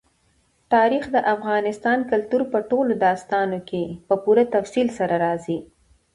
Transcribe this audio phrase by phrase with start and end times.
[0.73, 1.65] تاریخ د افغان
[2.11, 5.57] کلتور په ټولو داستانونو کې په پوره تفصیل سره راځي.